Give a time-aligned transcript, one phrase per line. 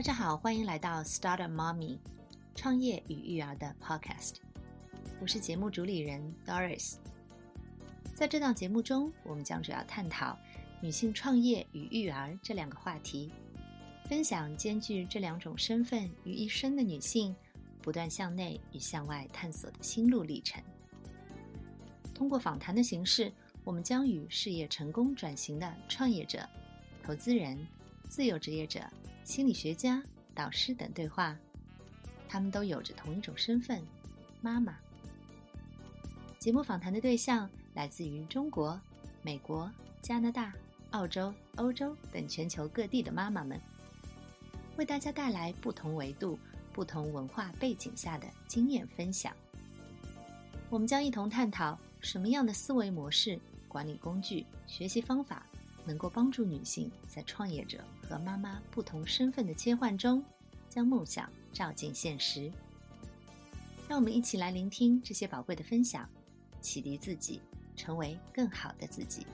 [0.00, 1.98] 大家好，欢迎来到 Startup Mommy
[2.54, 4.36] 创业与育儿的 Podcast。
[5.20, 6.94] 我是节目主理人 Doris。
[8.14, 10.38] 在这档节目中，我们将主要探讨
[10.80, 13.30] 女性创业与育儿这两个话题，
[14.06, 17.36] 分享兼具这两种身份于一身的女性
[17.82, 20.62] 不断向内与向外探索的心路历程。
[22.14, 23.30] 通过访谈的形式，
[23.64, 26.48] 我们将与事业成功转型的创业者、
[27.02, 27.58] 投资人、
[28.08, 28.80] 自由职业者。
[29.24, 30.02] 心理学家、
[30.34, 31.36] 导师等对话，
[32.28, 33.80] 他们都有着同一种身份——
[34.42, 34.76] 妈妈。
[36.38, 38.80] 节目访谈的对象来自于中国、
[39.22, 39.70] 美国、
[40.02, 40.52] 加拿大、
[40.90, 43.60] 澳洲、欧洲等全球各地的妈妈们，
[44.76, 46.38] 为大家带来不同维度、
[46.72, 49.32] 不同文化背景下的经验分享。
[50.70, 55.46] 我们将一同探讨什么样的思维模式、管理工具、学习方法。
[55.84, 60.24] 能够帮助女性在创业者和妈妈不同身份的切换中，
[60.68, 62.52] 将梦想照进现实。
[63.88, 66.08] 让我们一起来聆听这些宝贵的分享，
[66.60, 67.40] 启迪自己，
[67.74, 69.26] 成为更好的自己。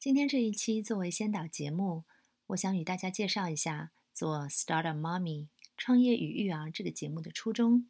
[0.00, 2.04] 今天这一期作为先导节目，
[2.48, 3.92] 我想与大家介绍一下。
[4.18, 7.88] 做 Startup Mommy 创业与育儿这个节目的初衷，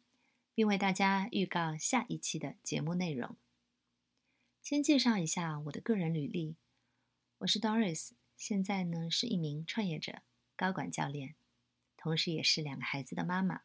[0.53, 3.35] 并为大家预告下一期的节目内容。
[4.61, 6.55] 先介绍一下我的个人履历，
[7.39, 10.21] 我是 Doris，现在呢是一名创业者、
[10.55, 11.33] 高管教练，
[11.97, 13.61] 同时也是两个孩子的妈妈。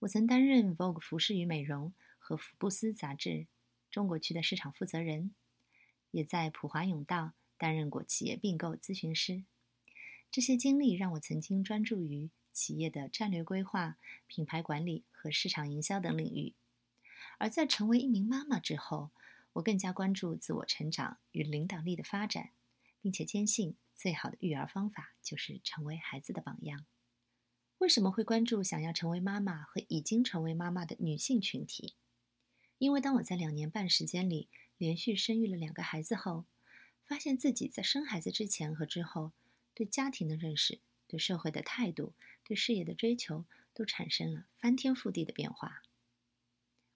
[0.00, 3.46] 我曾担任 Vogue 服饰与美容和福布斯杂志
[3.90, 5.34] 中国区的市场负责人，
[6.10, 9.44] 也在普华永道担任过企业并购咨询师。
[10.30, 16.54] 这些经历让我曾经专注于企业的战略规划、品牌管理和市场营销等领域，
[17.38, 19.10] 而在成为一名妈妈之后，
[19.54, 22.50] 我更加关注自我成长与领导力的发展，
[23.00, 26.84] 并且坚信最好的育儿方法就是成为孩子的榜样。
[27.78, 31.94] 为什么会关注想要成为妈妈和已经成为妈妈的女性群体？
[32.78, 36.44] 因为当我在两年半时间里连续生育了两个孩子后，
[37.06, 39.32] 发现自己在生孩子之前和之后。
[39.76, 43.44] 对家庭的认识、对社会的态度、对事业的追求，
[43.74, 45.82] 都产生了翻天覆地的变化。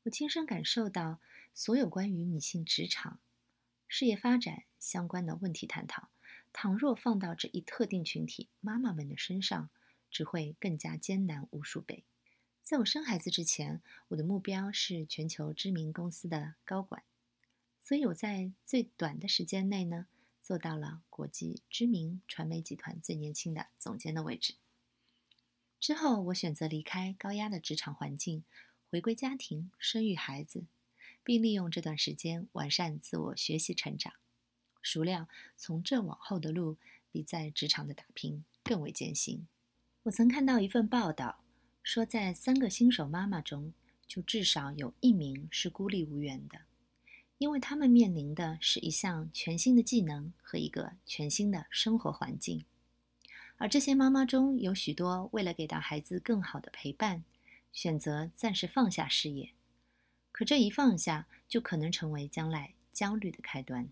[0.04, 1.20] 我亲身感受到，
[1.54, 3.20] 所有关于女性职场、
[3.86, 6.08] 事业发展相关的问题探讨，
[6.54, 9.68] 倘若放到这一特定群体妈妈们的身上，
[10.10, 12.04] 只会更加艰难无数倍。
[12.62, 17.02] 在我生孩子之前，我的目标是全球知名公司的高管，
[17.78, 20.06] 所以我在最短的时间内呢。
[20.42, 24.54] 做到了国际知名传媒集团最年轻的总监的位置。
[25.78, 28.44] 之后，我选择离开高压的职场环境，
[28.90, 30.66] 回归家庭，生育孩子，
[31.24, 34.12] 并利用这段时间完善自我学习成长。
[34.82, 36.76] 孰料，从这往后的路
[37.10, 39.46] 比在职场的打拼更为艰辛。
[40.04, 41.44] 我曾看到一份报道，
[41.82, 43.72] 说在三个新手妈妈中，
[44.06, 46.62] 就至少有一名是孤立无援的。
[47.40, 52.66] 因为他们面临的是一项全新的技能和一个全新的生活环境，
[53.56, 57.24] 而这些妈妈中有许多为了给到孩子更好的陪伴，
[57.72, 59.52] 选择暂时放下事业。
[60.30, 63.88] 可这一放下，就可能成为将来焦虑的开端。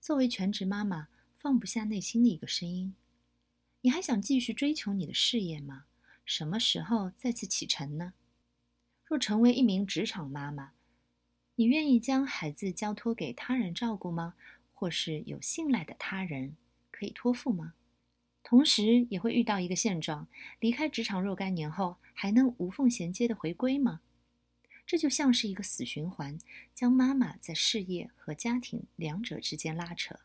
[0.00, 1.06] 作为全职妈妈，
[1.38, 2.96] 放不下内心的一个声音：
[3.82, 5.84] 你还想继续追求你的事业吗？
[6.24, 8.14] 什么时候再次启程呢？
[9.04, 10.72] 若成为一名职场妈妈，
[11.56, 14.34] 你愿意将孩子交托给他人照顾吗？
[14.74, 16.54] 或是有信赖的他人
[16.90, 17.72] 可以托付吗？
[18.44, 20.28] 同时也会遇到一个现状：
[20.60, 24.02] 离开职场若干年后，还能无缝衔接的回归吗？
[24.86, 26.38] 这就像是一个死循环，
[26.74, 30.20] 将妈妈在事业和家庭两者之间拉扯。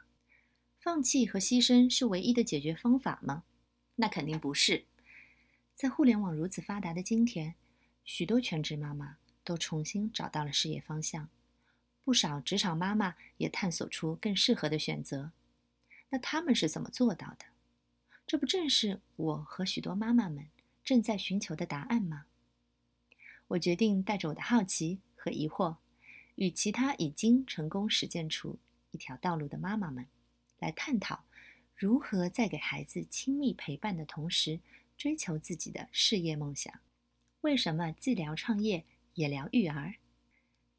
[0.78, 3.44] 放弃和牺牲是唯一的解决方法吗？
[3.96, 4.84] 那肯定不是。
[5.74, 7.56] 在互联网如此发达的今天，
[8.04, 9.18] 许多全职妈妈。
[9.52, 11.28] 都重新找到了事业方向，
[12.06, 15.34] 不少职场妈妈也探索出更适合的选择。
[16.08, 17.48] 那他们是怎么做到的？
[18.26, 20.48] 这不正是我和许多妈妈们
[20.86, 22.28] 正在寻求的答案吗？
[23.50, 25.76] 我决定带着我的好奇和疑惑，
[26.36, 28.58] 与其他已经成功实践出
[28.92, 30.08] 一条道路的妈妈们，
[30.60, 31.26] 来探讨
[31.76, 34.62] 如何在给孩子亲密陪伴的同时，
[34.98, 36.74] 追求自己的事业梦想。
[37.42, 38.86] 为什么既聊创业？
[39.14, 39.96] 也聊育儿。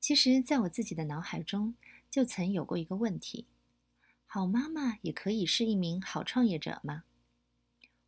[0.00, 1.74] 其实，在我自己的脑海中，
[2.10, 3.46] 就曾有过一个问题：
[4.26, 7.04] 好妈妈也可以是一名好创业者吗？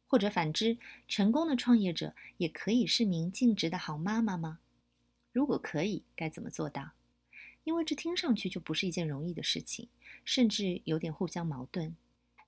[0.06, 0.78] 或者反之，
[1.08, 4.60] 成功的创业者也可以是名尽职的好妈妈吗？
[5.32, 6.92] 如果可以，该怎么做到？
[7.64, 9.88] 因为这听上去就不是一件容易的事情，
[10.24, 11.94] 甚至有点互相矛盾，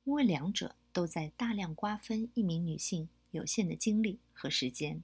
[0.04, 5.02] 因为两者都在大量瓜分一名女性有限的精力和时间。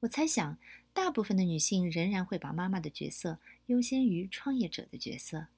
[0.00, 0.58] 我猜想，
[0.94, 5.48] 大部分的女性仍然会把妈妈的角色优先于创业者的角色。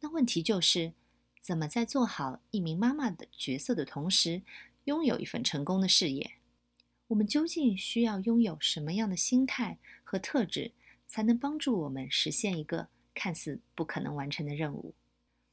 [0.00, 0.94] 那问题就是，
[1.40, 4.42] 怎么在做好一名妈妈的角色的同时，
[4.84, 6.32] 拥有一份成功的事业？
[7.08, 10.72] 我们究竟需要拥有什么样的心态和特质，
[11.06, 14.94] 才能帮助我们实现一个看似不可能完成的任务？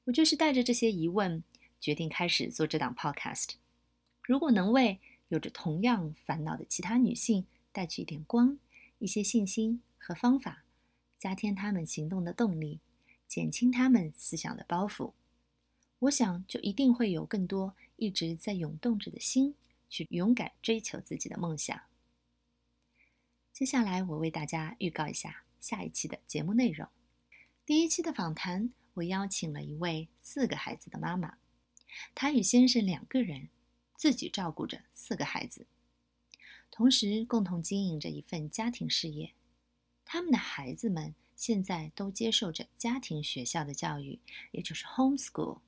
[0.06, 1.44] 我就是带着这些疑问，
[1.80, 3.50] 决定开始做这档 Podcast。
[4.22, 8.58] 如果能为有着同样烦恼的其他女性带去一点光、
[9.04, 10.64] 一些信心和方法，
[11.20, 12.80] 加添他们行动的动力，
[13.28, 15.12] 减轻他们思想的包袱，
[16.00, 19.56] 我想就一定会有更多一直在涌动着的心。
[19.90, 21.80] 去勇敢追求自己的梦想。
[23.52, 26.88] 接下来，我为大家预告一下下一期的节目内容。
[27.64, 31.38] 第一期的访谈，我邀请了一位四个孩子的妈妈，
[32.16, 33.50] 她与先生两个人
[33.96, 35.68] 自己照顾着四个孩子，
[36.76, 39.32] 同时共同经营着一份家庭事业。
[40.04, 45.60] 他们的孩子们现在都接受着家庭学校的教育，也就是 homeschool。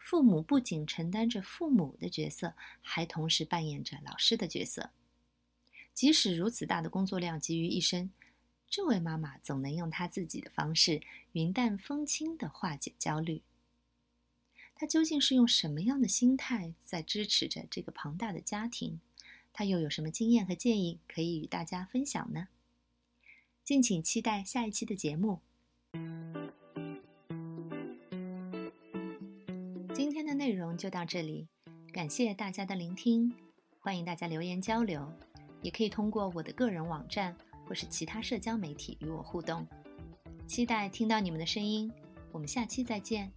[0.00, 4.90] 父母不仅承担着父母的角色，还同时扮演着老师的角色。
[5.94, 8.10] 即使如此大的工作量集于一身，
[8.68, 11.00] 这位妈妈总能用她自己的方式
[11.30, 13.42] 云淡风轻地化解焦虑。
[14.74, 19.00] 她究竟是用什么样的心态在支持着这个庞大的家庭？
[19.52, 22.48] 他又有什么经验和建议可以与大家分享呢？
[23.64, 25.40] 敬请期待下一期的节目。
[29.94, 31.48] 今天的内容就到这里，
[31.92, 33.32] 感谢大家的聆听，
[33.78, 35.12] 欢迎大家留言交流，
[35.60, 39.66] 也可以通过我的个人网站或是其他社交媒体与我互动，
[40.46, 41.92] 期待听到你们的声音，
[42.32, 43.30] 我们下期再见。